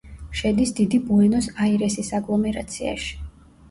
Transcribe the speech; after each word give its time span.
შედის 0.39 0.71
დიდი 0.79 1.01
ბუენოს-აირესის 1.11 2.13
აგლომერაციაში. 2.23 3.19